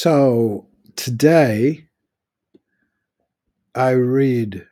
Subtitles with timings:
[0.00, 1.88] So today
[3.74, 4.64] I read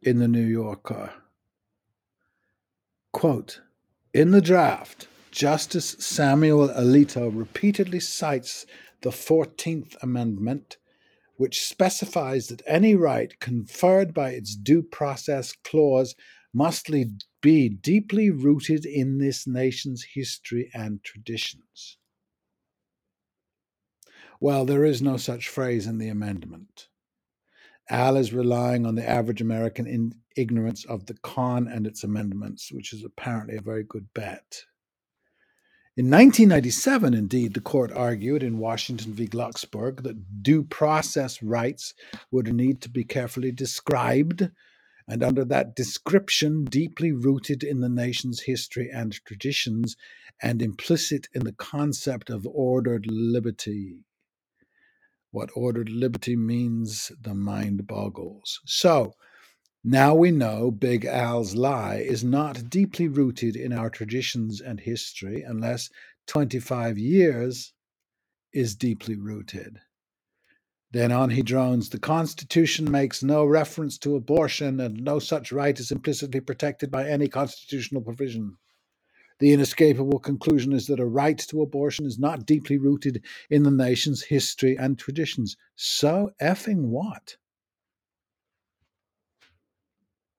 [0.00, 1.12] in the New Yorker
[3.12, 3.62] quote
[4.14, 8.64] in the draft Justice Samuel Alito repeatedly cites
[9.02, 10.76] the 14th Amendment
[11.34, 16.14] which specifies that any right conferred by its due process clause
[16.54, 16.92] must
[17.40, 21.98] be deeply rooted in this nation's history and traditions.
[24.40, 26.88] Well, there is no such phrase in the amendment.
[27.90, 32.94] Al is relying on the average American ignorance of the con and its amendments, which
[32.94, 34.62] is apparently a very good bet.
[35.94, 39.26] In 1997, indeed, the court argued in Washington v.
[39.26, 41.92] Glucksberg that due process rights
[42.30, 44.50] would need to be carefully described,
[45.06, 49.96] and under that description, deeply rooted in the nation's history and traditions,
[50.40, 54.06] and implicit in the concept of ordered liberty.
[55.32, 58.60] What ordered liberty means, the mind boggles.
[58.66, 59.14] So,
[59.84, 65.42] now we know Big Al's lie is not deeply rooted in our traditions and history
[65.42, 65.88] unless
[66.26, 67.72] 25 years
[68.52, 69.78] is deeply rooted.
[70.90, 75.78] Then on he drones the Constitution makes no reference to abortion, and no such right
[75.78, 78.58] is implicitly protected by any constitutional provision.
[79.40, 83.70] The inescapable conclusion is that a right to abortion is not deeply rooted in the
[83.70, 85.56] nation's history and traditions.
[85.76, 87.36] So effing what?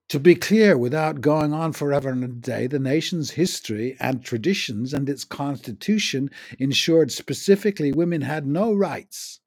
[0.10, 4.94] To be clear, without going on forever and a day, the nation's history and traditions
[4.94, 6.30] and its constitution
[6.60, 9.40] ensured specifically women had no rights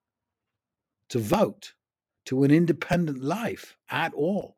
[1.11, 1.75] to vote,
[2.25, 4.57] to an independent life at all,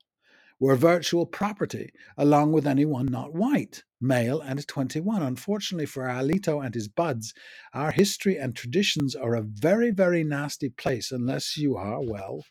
[0.58, 5.22] were virtual property, along with anyone not white male, and 21.
[5.22, 7.34] Unfortunately for Alito and his buds,
[7.72, 12.45] our history and traditions are a very, very nasty place unless you are, well,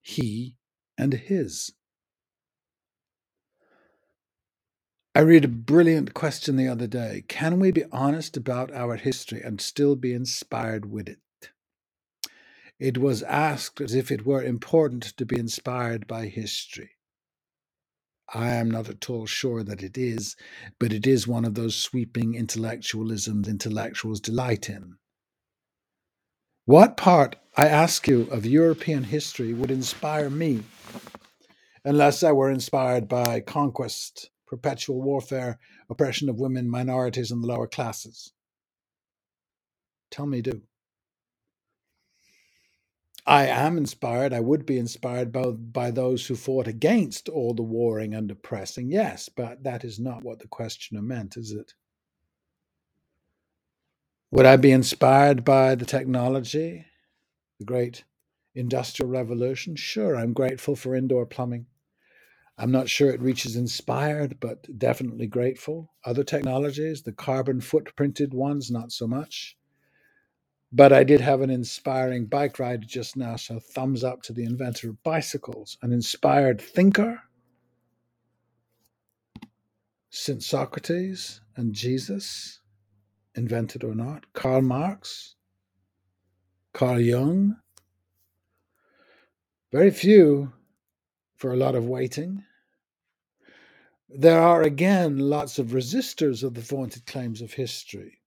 [0.00, 0.56] he
[0.96, 1.72] and his.
[5.12, 7.24] I read a brilliant question the other day.
[7.26, 11.18] Can we be honest about our history and still be inspired with it?
[12.78, 16.92] It was asked as if it were important to be inspired by history.
[18.34, 20.36] I am not at all sure that it is,
[20.78, 24.96] but it is one of those sweeping intellectualisms intellectuals delight in.
[26.64, 30.62] What part, I ask you, of European history would inspire me,
[31.84, 35.58] unless I were inspired by conquest, perpetual warfare,
[35.88, 38.32] oppression of women, minorities, and the lower classes?
[40.10, 40.62] Tell me, do.
[43.26, 47.62] I am inspired, I would be inspired by, by those who fought against all the
[47.62, 51.74] warring and oppressing, yes, but that is not what the questioner meant, is it?
[54.32, 56.86] Would I be inspired by the technology,
[57.58, 58.04] the great
[58.54, 59.76] industrial revolution?
[59.76, 61.66] Sure, I'm grateful for indoor plumbing.
[62.58, 65.94] I'm not sure it reaches inspired, but definitely grateful.
[66.04, 69.56] Other technologies, the carbon footprinted ones, not so much.
[70.72, 74.44] But I did have an inspiring bike ride just now, so thumbs up to the
[74.44, 77.20] inventor of bicycles, an inspired thinker
[80.10, 82.60] since Socrates and Jesus,
[83.34, 85.36] invented or not, Karl Marx,
[86.72, 87.56] Carl Jung.
[89.72, 90.52] Very few
[91.36, 92.44] for a lot of waiting.
[94.08, 98.19] There are again lots of resistors of the vaunted claims of history.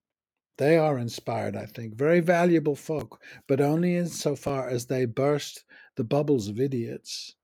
[0.58, 1.96] They are inspired, I think.
[1.96, 5.64] Very valuable folk, but only insofar as they burst
[5.96, 7.36] the bubbles of idiots.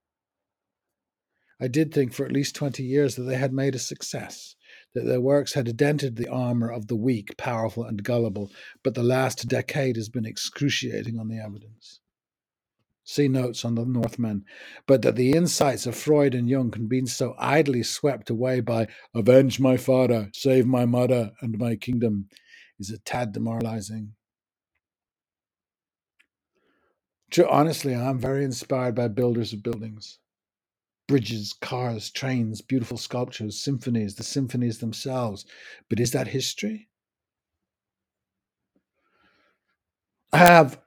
[1.59, 4.55] I did think for at least 20 years that they had made a success,
[4.93, 8.51] that their works had dented the armor of the weak, powerful, and gullible,
[8.83, 11.99] but the last decade has been excruciating on the evidence.
[13.03, 14.45] See notes on the Northman.
[14.85, 18.87] But that the insights of Freud and Jung can be so idly swept away by
[19.15, 22.29] avenge my father, save my mother and my kingdom
[22.79, 24.13] is a tad demoralizing.
[27.47, 30.17] Honestly, I'm very inspired by builders of buildings.
[31.07, 35.45] Bridges, cars, trains, beautiful sculptures, symphonies, the symphonies themselves.
[35.89, 36.87] But is that history?
[40.31, 40.79] I have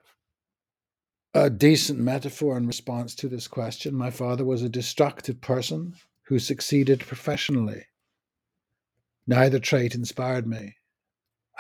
[1.35, 3.95] a decent metaphor in response to this question.
[3.95, 5.95] My father was a destructive person
[6.25, 7.87] who succeeded professionally.
[9.27, 10.77] Neither trait inspired me.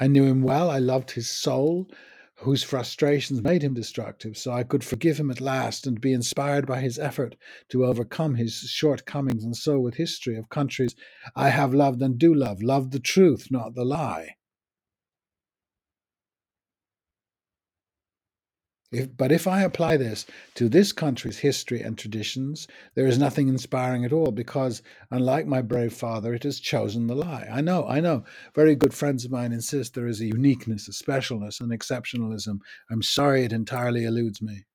[0.00, 0.70] I knew him well.
[0.70, 1.88] I loved his soul,
[2.36, 6.66] whose frustrations made him destructive, so I could forgive him at last and be inspired
[6.66, 7.36] by his effort
[7.68, 9.44] to overcome his shortcomings.
[9.44, 10.94] And so, with history of countries
[11.36, 14.36] I have loved and do love, love the truth, not the lie.
[18.92, 23.48] If, but if I apply this to this country's history and traditions, there is nothing
[23.48, 27.48] inspiring at all because, unlike my brave father, it has chosen the lie.
[27.50, 28.24] I know, I know.
[28.54, 32.58] Very good friends of mine insist there is a uniqueness, a specialness, an exceptionalism.
[32.90, 34.66] I'm sorry it entirely eludes me.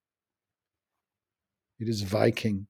[1.80, 2.66] It is Viking.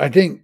[0.00, 0.42] I think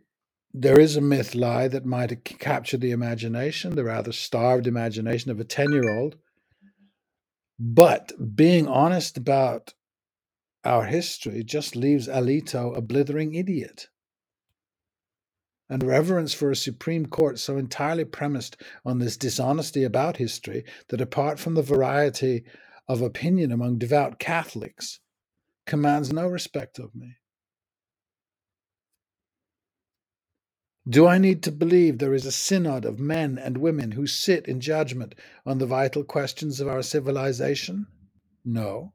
[0.52, 5.40] there is a myth lie that might capture the imagination, the rather starved imagination of
[5.40, 6.16] a 10 year old.
[7.62, 9.74] But being honest about
[10.64, 13.88] our history just leaves Alito a blithering idiot.
[15.68, 21.02] And reverence for a Supreme Court so entirely premised on this dishonesty about history that,
[21.02, 22.44] apart from the variety
[22.88, 25.00] of opinion among devout Catholics,
[25.66, 27.16] commands no respect of me.
[30.90, 34.46] Do I need to believe there is a synod of men and women who sit
[34.46, 35.14] in judgment
[35.46, 37.86] on the vital questions of our civilization?
[38.44, 38.92] No.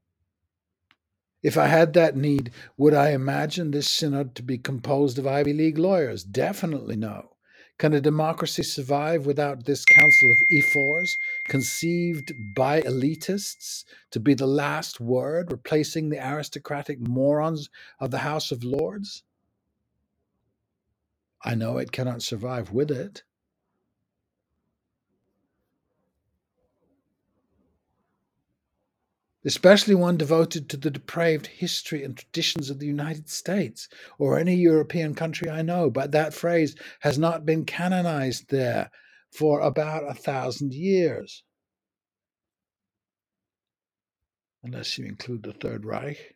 [1.41, 5.53] If I had that need, would I imagine this synod to be composed of Ivy
[5.53, 6.25] League lawyers?
[6.25, 7.37] Definitely no.
[7.77, 14.47] Can a democracy survive without this council of ephors, conceived by elitists to be the
[14.47, 17.69] last word, replacing the aristocratic morons
[18.01, 19.23] of the House of Lords?
[21.45, 23.23] I know it cannot survive with it.
[29.45, 33.87] Especially one devoted to the depraved history and traditions of the United States
[34.17, 38.89] or any European country I know, but that phrase has not been canonized there
[39.31, 41.43] for about a thousand years,
[44.63, 46.34] unless you include the Third Reich.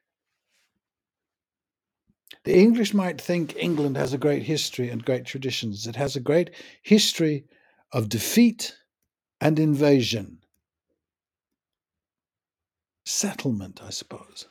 [2.43, 5.87] The English might think England has a great history and great traditions.
[5.87, 6.51] It has a great
[6.83, 7.45] history
[7.91, 8.75] of defeat
[9.41, 10.39] and invasion.
[13.05, 14.47] Settlement, I suppose.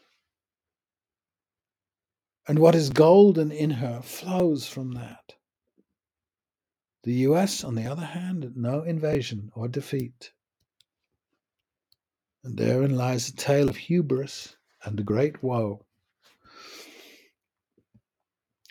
[2.47, 5.35] And what is golden in her flows from that.
[7.05, 10.33] The US, on the other hand, no invasion or defeat.
[12.43, 15.85] And therein lies a tale of hubris and great woe.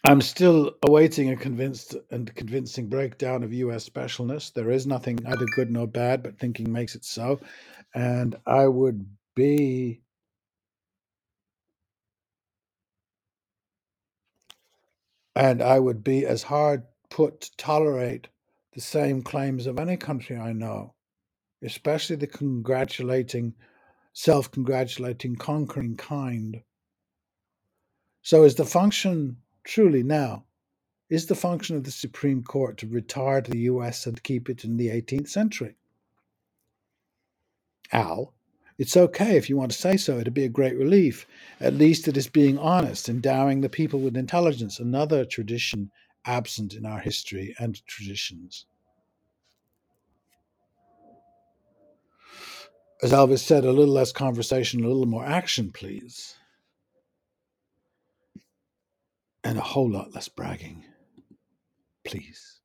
[0.08, 4.54] I'm still awaiting a convinced and convincing breakdown of US specialness.
[4.54, 7.42] There is nothing either good nor bad, but thinking makes it so.
[7.94, 9.06] And I would
[9.36, 10.00] be
[15.36, 18.30] and I would be as hard put to tolerate
[18.76, 20.94] the same claims of any country I know,
[21.62, 23.56] especially the congratulating,
[24.14, 26.62] self congratulating, conquering kind.
[28.22, 30.46] So, is the function truly now
[31.10, 34.78] is the function of the Supreme Court to retire the US and keep it in
[34.78, 35.76] the 18th century.
[37.92, 38.34] Al,
[38.78, 40.20] it's okay if you want to say so.
[40.20, 41.28] It'd be a great relief.
[41.60, 45.92] At least it is being honest, endowing the people with intelligence, another tradition
[46.26, 48.66] absent in our history and traditions.
[53.04, 56.37] As Elvis said, a little less conversation, a little more action, please.
[59.48, 60.84] And a whole lot less bragging
[62.04, 62.60] please.